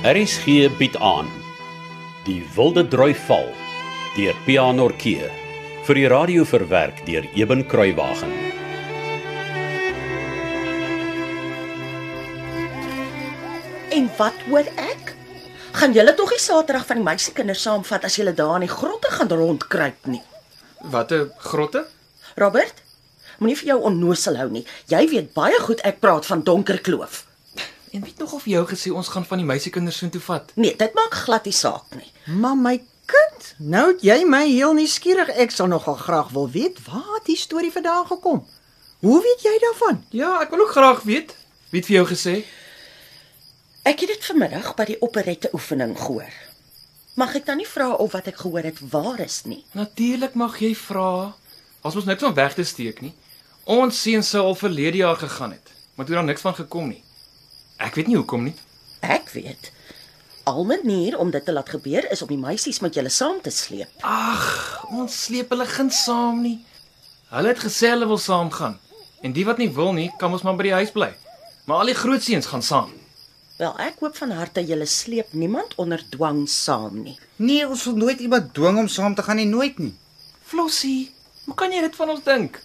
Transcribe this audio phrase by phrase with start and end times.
[0.00, 1.26] RSG bied aan
[2.24, 3.50] Die Wilde Droi Val
[4.14, 5.28] deur Pianorkee
[5.84, 8.32] vir die radio verwerk deur Eben Kruiwagen.
[13.92, 15.12] En wat hoor ek?
[15.76, 19.12] Gaan julle tog nie Saterdag van die meisiekinders saamvat as julle daar in die grotte
[19.12, 20.24] gaan rondkruip nie.
[20.80, 21.84] Watter grotte?
[22.40, 22.80] Robert,
[23.36, 24.64] moenie vir jou onnosel hou nie.
[24.88, 27.26] Jy weet baie goed ek praat van Donker Kloof.
[27.90, 30.52] En weet nog of jou gesê ons gaan van die meisiekinders soontoe vat?
[30.54, 32.12] Nee, dit maak glad nie saak nie.
[32.38, 32.76] Maar my
[33.10, 35.32] kind, nou het jy my heel nuuskierig.
[35.42, 38.44] Ek sal nogal graag wil weet waar die storie vandaan gekom.
[39.00, 40.04] Hoe weet jy daarvan?
[40.14, 41.34] Ja, ek wil ook graag weet.
[41.70, 42.36] Wie het vir jou gesê?
[43.82, 46.30] Ek het dit vanmiddag by die operette oefening gehoor.
[47.18, 49.64] Mag ek dan nie vra of wat ek gehoor het waar is nie?
[49.74, 51.34] Natuurlik mag jy vra.
[51.82, 53.14] As ons niks om weg te steek nie.
[53.70, 57.02] Ons seun sou al verlede jaar gegaan het, maar toe daar niks van gekom nie.
[57.80, 58.54] Ek weet nie hoekom nie.
[59.00, 59.70] Ek weet.
[60.50, 63.52] Al manier om dit te laat gebeur is om die meisies met julle saam te
[63.54, 63.88] sleep.
[64.04, 66.58] Ag, ons sleep hulle geen saam nie.
[67.30, 68.76] Hulle het gesê hulle wil saamgaan.
[69.24, 71.10] En die wat nie wil nie, kan ons maar by die huis bly.
[71.68, 72.92] Maar al die groot seuns gaan saam.
[73.60, 77.18] Wel, ek hoop van harte julle sleep niemand onder dwang saam nie.
[77.36, 79.92] Nee, ons sal nooit iemand dwing om saam te gaan nie, nooit nie.
[80.48, 81.10] Flossie,
[81.44, 82.56] hoe kan jy dit van ons dink?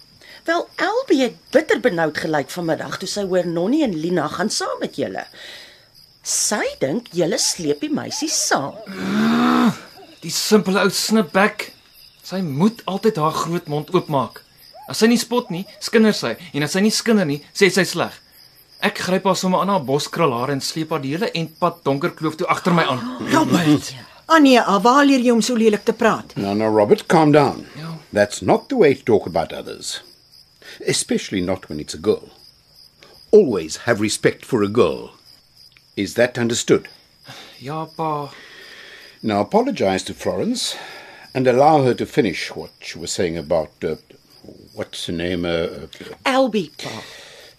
[0.46, 4.78] Wel, Elbie het bitter benoud gelyk vanmiddag toe sy hoor Nonnie en Lina gaan saam
[4.78, 5.24] met julle.
[6.22, 8.76] Sy dink julle sleep die meisies saam.
[10.22, 11.72] Die simpele ou snipbek.
[12.26, 14.38] Sy moet altyd haar groot mond oopmaak.
[14.86, 17.82] As sy nie spot nie, skinder sy en as sy nie skinder nie, sê sy
[17.86, 18.14] sleg.
[18.86, 22.38] Ek gryp haar sommer aan haar boskrulhare en sleep haar die hele entpad donker kloof
[22.38, 23.02] toe agter my aan.
[23.34, 23.94] Robert.
[24.30, 26.34] Annie, waar leer jy om so lelik te praat?
[26.38, 27.66] Now, now, Robert, calm down.
[27.78, 27.94] Yeah.
[28.12, 30.00] That's not the way to talk about others,
[30.86, 32.30] especially not when it's a girl.
[33.30, 35.14] Always have respect for a girl.
[35.96, 36.88] Is that understood?
[37.58, 38.32] Ja, pa.
[39.22, 40.76] Now, apologize to Florence
[41.34, 43.96] and allow her to finish what she was saying about uh,
[44.74, 45.44] what's her name?
[45.44, 45.86] Uh, uh,
[46.24, 47.02] Elbie, pa.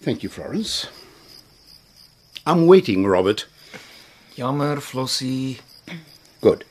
[0.00, 0.86] thank you, Florence.
[2.46, 3.46] I'm waiting, Robert.
[4.36, 5.58] Jammer, Flossie.
[6.40, 6.64] Good.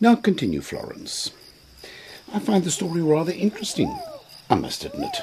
[0.00, 1.30] Now continue, Florence.
[2.32, 3.98] I find the story rather interesting,
[4.50, 5.22] I must admit.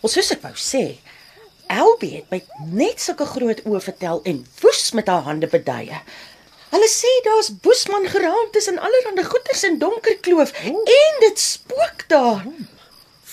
[0.00, 0.98] Ons soos ek wou sê,
[1.72, 2.40] Elbie het my
[2.76, 5.96] net sulke groot oë vertel en woes met haar hande beduie.
[6.74, 12.44] Hulle sê daar's boesman geraam tussen allerlei goeters in donker kloof en dit spook daar.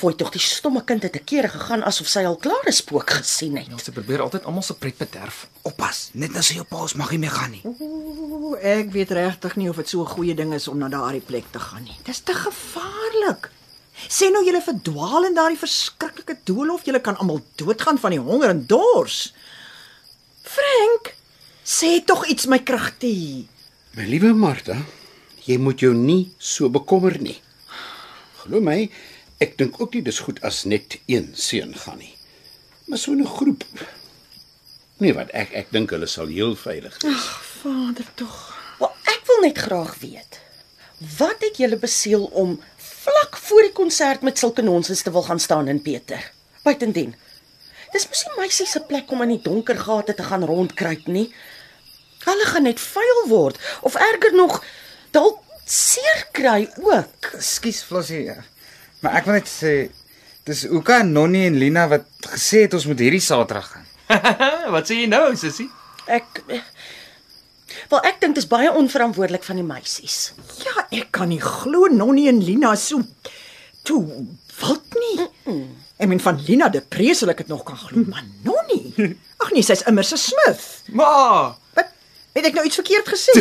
[0.02, 3.10] Fooi tog die stomme kind het 'n keer gegaan asof sy al klaar 'n spook
[3.10, 3.68] gesien het.
[3.68, 5.48] Ja, sy probeer altyd almal se pret bederf.
[5.62, 7.62] Oppas, net as jy jou paus mag nie meer gaan nie.
[7.64, 11.22] Ooh, ek weet regtig nie of dit so 'n goeie ding is om na daardie
[11.22, 11.98] plek te gaan nie.
[12.04, 13.51] Dis te gevaarlik.
[14.10, 18.50] Sê nou julle verdwaal in daardie verskriklike doolhof, julle kan almal doodgaan van die honger
[18.54, 19.34] en dors.
[20.42, 21.14] Frank,
[21.64, 23.48] sê tog iets my kragtie.
[23.98, 24.78] My liewe Martha,
[25.46, 27.38] jy moet jou nie so bekommer nie.
[28.42, 28.86] Glo my,
[29.42, 32.16] ek dink ook nie dis goed as net een seun gaan nie.
[32.88, 33.64] Maar so 'n groep.
[35.00, 37.28] Nee, wat ek ek dink hulle sal heel veilig wees.
[37.62, 38.58] Vader tog.
[38.80, 40.40] Wel, ek wil net graag weet.
[41.18, 42.60] Wat het julle besiel om
[43.02, 46.22] vlak voor die konsert met sulke nonsens te wil gaan staan in Peter?
[46.64, 47.16] Buitendien.
[47.92, 51.28] Dis mos nie meisie se plek om in die donker gate te gaan rondkruip nie.
[52.24, 54.62] Hulle gaan net vuil word of erger nog
[55.16, 57.32] dalk seer kry ook.
[57.40, 58.30] Ekskuus, Flossie.
[59.02, 59.74] Maar ek wil net sê
[60.48, 63.88] dis Uka en Nonnie en Lina wat gesê het ons moet hierdie Saterdag gaan.
[64.76, 65.70] wat sê jy nou, sussie?
[66.12, 66.42] Ek
[67.91, 70.31] Wel, ek dink dit is baie onverantwoordelik van die meisies.
[70.63, 73.02] Ja, ek kan nie glo Nonnie en Lina so
[73.84, 74.00] toe
[74.62, 75.25] wild nie.
[76.00, 79.12] Ek meen van Lina de preselik het nog kan glo, maar Nonnie.
[79.44, 80.63] Ag nee, sy's immer se Smith.
[80.96, 81.91] Ma, Wat?
[82.31, 83.35] Het ek nou iets verkeerd gesê?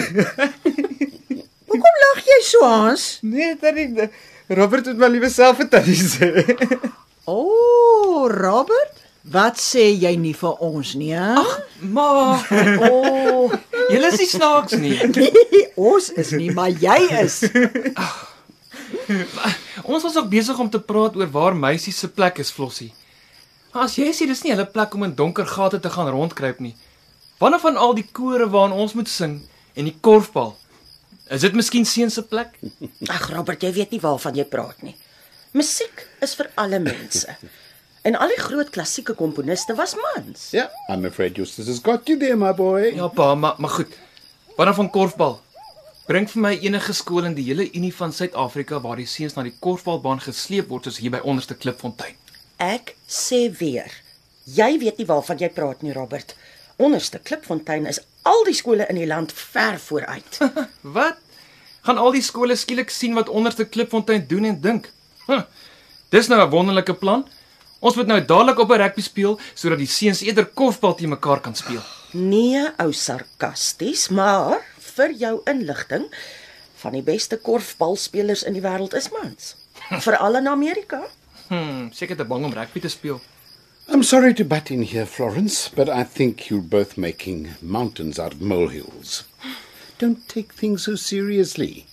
[1.70, 3.04] Hoekom lag jy so, Hans?
[3.22, 4.08] Nee, tannie
[4.50, 6.32] Robert het maar liewe self tannie sê.
[7.30, 8.98] O, oh, Robert,
[9.30, 11.14] wat sê jy nie vir ons nie?
[11.14, 11.52] Ag,
[11.94, 12.10] ma.
[12.90, 13.54] o, oh,
[13.90, 14.94] Julle is nie snaaks nie.
[15.16, 17.40] nee, ons is nie, maar jy is.
[19.84, 22.92] Ons was ook besig om te praat oor waar meisies se plek is, Flossie.
[23.70, 26.74] As jy sê dis nie hulle plek om in donker gate te gaan rondkruip nie.
[27.40, 29.38] Wanneer van al die kore waarna ons moet sing
[29.78, 30.56] en die korfbal?
[31.30, 32.56] Is dit miskien seun se plek?
[33.06, 34.96] Ag Robert, jy weet nie waarvan jy praat nie.
[35.54, 37.36] Musiek is vir alle mense.
[38.02, 40.50] En al die groot klassieke komponiste was mans.
[40.56, 42.94] Yeah, I'm afraid Eustace has got you there, my boy.
[42.96, 43.92] Ja, pa, maar maar goed.
[44.56, 45.40] Wanneer van korfbal?
[46.06, 49.44] Bring vir my enige skool in die hele Unie van Suid-Afrika waar die seuns na
[49.46, 52.16] die korfbalbaan gesleep word soos hier by onderste Klipfontein.
[52.56, 53.92] Ek sê weer,
[54.44, 56.34] jy weet nie waarvan jy praat nie, Robert.
[56.80, 60.40] Onderste Klipfontein is al die skole in die land ver vooruit.
[60.96, 61.20] Wat?
[61.86, 64.90] Gaan al die skole skielik sien wat onderste Klipfontein doen en dink?
[65.28, 65.44] Huh,
[66.12, 67.24] dis nou 'n wonderlike plan.
[67.80, 71.40] Ons moet nou dadelik op 'n rugby speel sodat die seuns eerder korfbal teen mekaar
[71.40, 71.80] kan speel.
[72.12, 76.04] Nee, ou sarkasties, maar vir jou inligting,
[76.82, 79.56] van die beste korfbalspelers in die wêreld is mans.
[80.06, 81.06] Veral in Amerika.
[81.48, 83.20] Hm, seker te bang om rugby te speel.
[83.88, 88.32] I'm sorry to butt in here, Florence, but I think you're both making mountains out
[88.34, 89.24] of molehills.
[89.98, 91.86] Don't take things so seriously.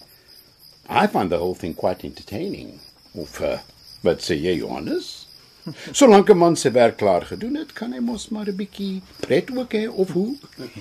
[0.90, 2.80] I find the whole thing quite entertaining.
[3.16, 3.58] Of, uh,
[4.04, 5.27] wat sê jy, Johannes?
[5.98, 9.52] Solank 'n man sy werk klaar gedoen het, kan hy mos maar 'n bietjie pret
[9.52, 10.36] ook hê of hoe?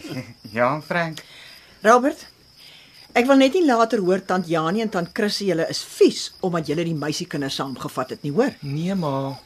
[0.56, 1.22] Ja, Frank.
[1.82, 2.26] Robert,
[3.12, 6.66] ek wil net nie later hoor tant Janie en tant Chrissy julle is vies omdat
[6.66, 8.54] julle die meisiekinders saamgevat het nie, hoor?
[8.60, 9.38] Nee, ma.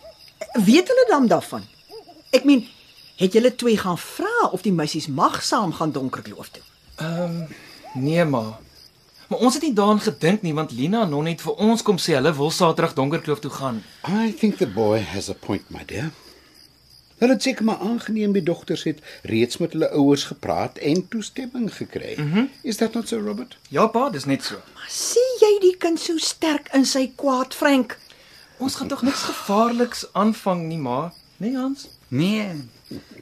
[0.54, 1.62] Weet hulle dan daarvan?
[2.32, 2.66] Ek meen,
[3.16, 6.62] het julle twee gaan vra of die meisies mag saam gaan Donkerkloof toe?
[7.94, 8.58] Nee, ma.
[9.30, 12.00] Maar ons het nie daaraan gedink nie want Lina en Non het vir ons kom
[12.02, 13.76] sê hulle wil Saterdag Donkerkloof toe gaan.
[14.08, 16.10] I think the boy has a point, my dear.
[17.20, 21.70] Hulle het seker maar aangeneem die dogters het reeds met hulle ouers gepraat en toestemming
[21.76, 22.14] gekry.
[22.18, 22.50] Mm -hmm.
[22.62, 23.58] Is that not so, Robert?
[23.68, 24.58] Ja, pa, dis net so.
[24.88, 27.98] Sien jy die kind so sterk in sy kwaad, Frank?
[28.58, 31.12] Ons gaan tog niks gevaarliks aanvang nie, ma.
[31.36, 31.88] Nee, Hans.
[32.08, 32.48] Nee.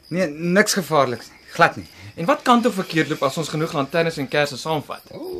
[0.07, 1.37] Nee, niks gevaarliks nie.
[1.49, 1.87] Glad nie.
[2.15, 5.01] En wat kan toe verkeerd loop as ons genoeg lanternes en kersse saamvat?
[5.11, 5.38] Oh,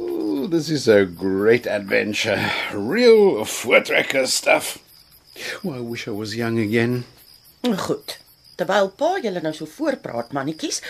[0.49, 2.49] this is a great adventure.
[2.73, 4.79] Real voortrekker stuff.
[5.63, 7.05] Oh, I wish I was young again.
[7.63, 8.17] Goed.
[8.57, 10.81] Terwyl pa julle nou so voorpraat, mannetjies,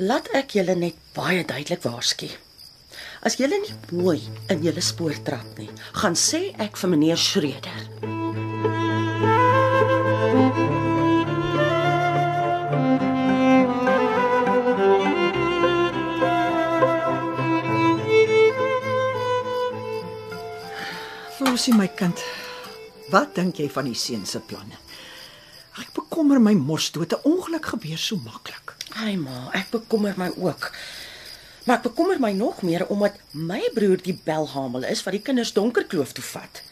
[0.00, 2.30] laat ek julle net baie duidelik waarsku.
[3.26, 5.68] As julle nie mooi in julle spoor trap nie,
[6.00, 8.19] gaan sê ek vir meneer Schreder.
[21.50, 22.20] Flosie my kind.
[23.10, 24.76] Wat dink jy van die seun se planne?
[25.82, 27.10] Ek bekommer my mos dood.
[27.10, 28.76] 'n Ongeluk gebeur so maklik.
[28.94, 30.70] Ai ma, ek bekommer my ook.
[31.66, 35.50] Maar ek bekommer my nog meer omdat my broer die belhamel is wat die kinders
[35.52, 36.62] Donkerkloof toe vat.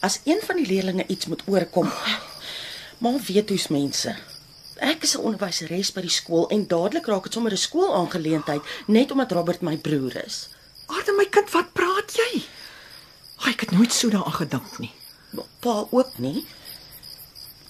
[0.00, 1.90] As een van die leerlinge iets moet oorkom,
[3.02, 4.14] maar weet hoe's mense.
[4.78, 9.10] Ek is 'n onderwyseres by die skool en dadelik raak dit sommer 'n skoolaangeleentheid net
[9.10, 10.48] omdat Robert my broer is.
[10.86, 12.46] Aarde my kind, wat praat jy?
[13.44, 14.92] Ai, ek het nooit so daaraan gedink nie.
[15.62, 16.46] Pa ook nie.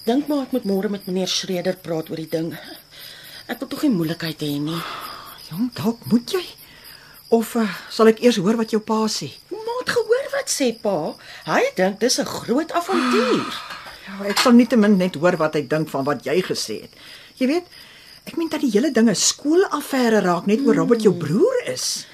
[0.07, 2.53] Dink maar ek moet môre met meneer Schreder praat oor die ding.
[3.49, 4.79] Ek wil tog nie moeilikheid hê nie.
[5.49, 6.43] Jong, dalk moet jy.
[7.33, 9.29] Of uh, sal ek eers hoor wat jou pa sê?
[9.53, 10.95] Maar het gehoor wat sê pa?
[11.45, 13.53] Hy dink dis 'n groot avontuur.
[14.07, 16.93] Ja, ek sal nietemin net hoor wat hy dink van wat jy gesê het.
[17.37, 17.65] Jy weet,
[18.25, 22.05] ek meen dat die hele ding 'n skoolaffære raak net oor Robert jou broer is.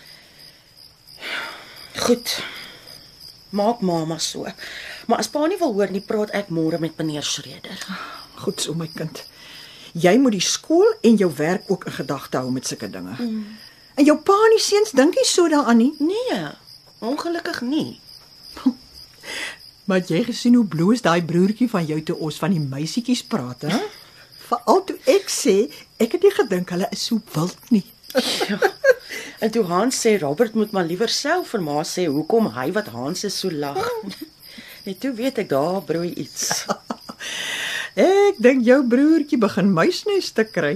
[1.96, 2.44] Goed.
[3.56, 4.44] Maak mamma so.
[5.08, 7.86] Maar as pa nie wil hoor nie, praat ek môre met meneer Schreder.
[8.44, 9.22] Goed so my kind.
[9.96, 13.16] Jy moet die skool en jou werk ook in gedagte hou met sulke dinge.
[13.16, 13.46] Mm.
[13.96, 15.94] En jou pa en die seuns dink nie so daaraan nie.
[16.04, 16.42] Nee,
[17.00, 18.00] ongelukkig nie.
[19.86, 23.68] Maar jy gesien hoe bloos daai broertjie van jou toe ons van die meisietjies praat,
[23.70, 23.82] hè?
[24.48, 25.54] Veral toe ek sê
[26.02, 27.86] ek het nie gedink hulle is so wild nie.
[29.40, 32.92] En toe Hans sê Robert moet maar liewer self vir ma sê hoekom hy wat
[32.96, 33.80] Hans is so lag.
[34.86, 36.66] Net toe weet ek daar broei iets.
[37.96, 40.76] Ek dink jou broertjie begin muisnes te kry.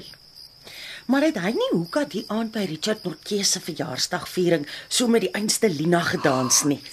[1.10, 5.32] Maar het hy nie hoeka die aand by Richard Nortjie se verjaarsdagviering so met die
[5.36, 6.82] einste Lina gedans nie?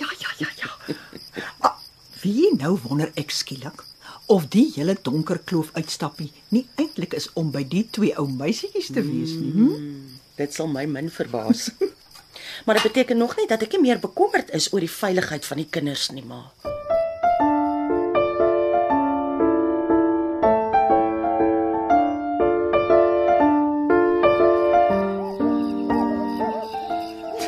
[0.00, 0.70] Ja, ja, ja, ja, ja.
[1.66, 1.76] Ah,
[2.22, 3.82] Wie nou wonder ek skielik
[4.30, 8.92] of die hele donker kloof uitstappie nie eintlik is om by die twee ou meisietjies
[8.94, 9.50] te wees nie.
[9.56, 10.09] Hm?
[10.40, 11.68] Dit sal my min verbaas.
[12.64, 15.60] maar dit beteken nog nie dat ek nie meer bekommerd is oor die veiligheid van
[15.60, 16.48] die kinders nie, ma.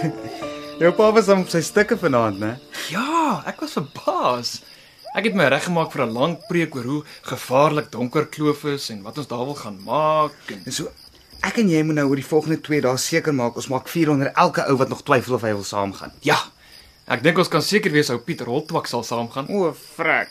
[0.83, 2.61] Jou pa was aan sy stukke vanaand, né?
[2.93, 4.61] Ja, ek was verbaas.
[5.17, 9.17] Ek het my reggemaak vir 'n lang preek oor hoe gevaarlik Donkerkloof is en wat
[9.17, 10.93] ons daar wil gaan maak en En so
[11.43, 14.11] ek en jy moet nou oor die volgende 2 dae seker maak ons maak vuur
[14.15, 16.13] onder elke ou wat nog twyfel of hy wil saamgaan.
[16.23, 16.39] ja.
[17.11, 19.49] Ek dink ons kan seker wees ou Piet Roltwak sal saamgaan.
[19.51, 20.31] O, frek.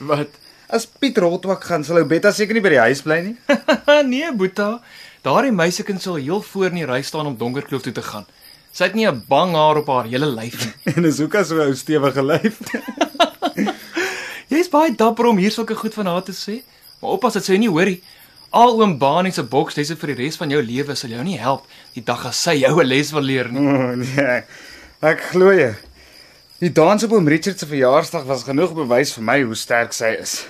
[0.00, 0.28] Wat?
[0.68, 3.36] As Piet Roltwak gaan, sal ou Betta seker nie by die huis bly nie.
[4.10, 4.80] nee, Boeta.
[5.22, 8.26] Daardie meisiekind sal heel voor in die ry staan om Donkerkloof toe te gaan.
[8.74, 10.74] Sy het nie 'n bang haar op haar hele lyf nie.
[10.96, 12.58] en is hoekom so 'n ou stewige lyf.
[14.52, 16.62] Jy's baie dapper om hier sulke goed van haar te sê.
[17.00, 18.02] Maar oppas dat sy nie hoorie.
[18.50, 21.68] Al oom Bani se bokslesse vir die res van jou lewe sal jou nie help
[21.94, 23.62] die dag as sy jou 'n les wil leer nie.
[23.62, 24.42] O nee.
[25.02, 25.74] Ek glo jy.
[26.58, 30.16] Die dans op oom Richard se verjaarsdag was genoeg bewys vir my hoe sterk sy
[30.18, 30.46] is.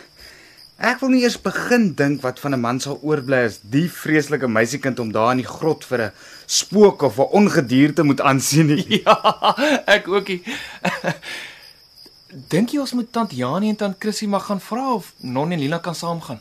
[0.80, 4.48] Ek wil nie eers begin dink wat van 'n man sal oorbly as die vreeslike
[4.48, 6.12] meisiekind om daar in die grot vir 'n
[6.46, 9.02] spook of 'n ongedierte moet aansien nie.
[9.04, 9.54] Ja,
[9.86, 10.42] ek ookie.
[12.48, 15.58] Dink jy ons moet tant Janie en tant Chrissy maar gaan vra of Non en
[15.58, 16.40] Lina kan saamgaan?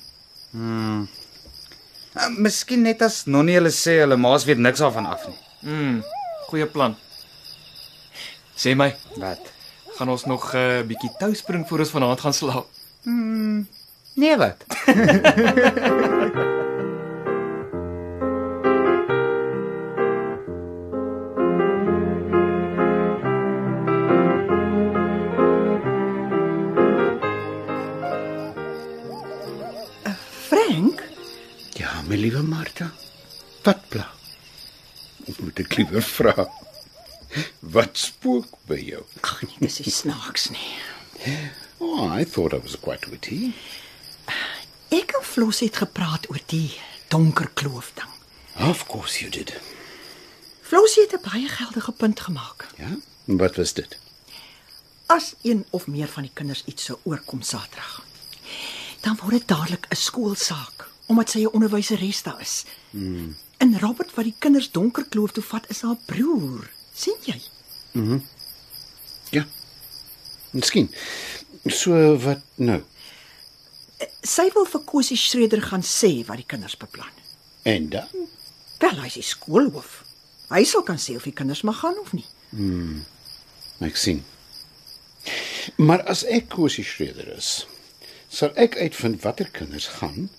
[2.20, 5.38] Uh, Miskien net as Nonnie hulle sê hulle maas weet niks daarvan af nie.
[5.64, 6.02] Mm,
[6.50, 6.96] goeie plan.
[8.60, 9.54] Sê my, Wat?
[10.00, 12.68] gaan ons nog 'n uh, bietjie tou spring voor ons vanaand gaan slaap?
[14.16, 14.60] Nee wat?
[30.50, 31.02] Frank,
[31.80, 32.92] Ja, my liewe Martha.
[33.64, 34.10] Wat pla?
[35.40, 36.44] Moet ek liewer vra.
[37.76, 39.04] Wat spook by jou?
[39.24, 40.74] ag nee, dis nie snaaks nie.
[41.80, 43.54] Oh, I thought I was quite witty.
[44.92, 46.74] Ek en Flos het gepraat oor die
[47.14, 48.12] donker kloof ding.
[48.68, 49.56] Of course you did.
[50.68, 52.68] Flos het 'n baie geldige punt gemaak.
[52.76, 52.92] Ja?
[53.26, 53.98] Wat was dit?
[55.06, 58.04] As een of meer van die kinders iets sou oorkom Saterdag,
[59.00, 62.66] dan word dit dadelik 'n skoolsaak omdat sy 'n onderwyseres daar is.
[62.90, 63.36] Hmm.
[63.58, 66.70] En Robert wat die kinders donker kloof toe vat is haar broer.
[66.94, 67.42] sien jy?
[69.30, 69.48] Ja.
[70.52, 70.90] Miskien.
[71.66, 72.84] So wat nou?
[74.22, 77.16] Sy wil vir Kosie Schreder gaan sê wat die kinders beplan.
[77.64, 78.28] En dan?
[78.80, 80.04] Wel, hy's die skoolhoof.
[80.50, 82.26] Hy sal kan sê of die kinders mag gaan of nie.
[83.80, 84.24] Ek sien.
[85.76, 87.68] Maar as ek Kosie Schreder is,
[88.30, 90.30] sal ek uitvind watter kinders gaan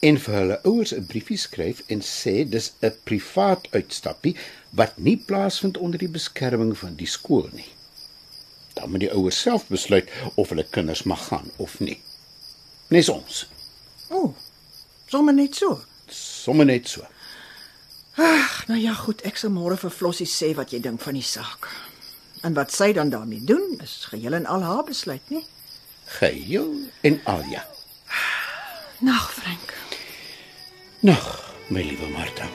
[0.00, 4.36] en vir hulle ouers 'n briefie skryf en sê dis 'n privaat uitstappie
[4.70, 7.72] wat nie plaasvind onder die beskerming van die skool nie.
[8.74, 12.00] Dan moet die ouers self besluit of hulle kinders mag gaan of nie.
[12.88, 13.46] Nes ons.
[14.08, 14.34] O, oh,
[15.06, 15.80] sommer net so.
[16.08, 17.06] Sommige net so.
[18.16, 21.24] Ag, nou ja, goed, ek sal môre vir Flossie sê wat jy dink van die
[21.24, 21.68] saak.
[22.46, 25.44] En wat sy dan daarmee doen, is geheel en al haar besluit, nie?
[26.06, 26.70] Geheel
[27.02, 27.64] en al ja.
[28.98, 29.74] Nag, Frank.
[31.00, 32.46] Nog, my liewe Martha.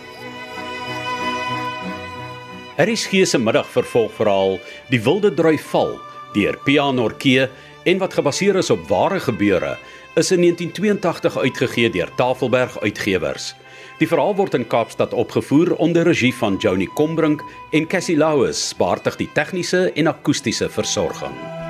[2.76, 4.58] Harris gee se middag vervolgverhaal
[4.90, 6.00] Die Wilde Drui Val
[6.34, 7.46] deur Pia Norkee
[7.86, 9.78] en wat gebaseer is op ware gebeure
[10.18, 13.54] is in 1982 uitgegee deur Tafelberg Uitgewers.
[14.02, 19.22] Die verhaal word in Kaapstad opgevoer onder regie van Joni Combrink en Cassie Louws, baartig
[19.22, 21.61] die tegniese en akoestiese versorging.